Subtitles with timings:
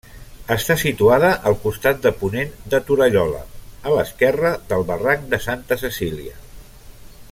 [0.53, 3.43] Està situada al costat de ponent de Torallola,
[3.91, 6.39] a l'esquerra del barranc de Santa Cecília.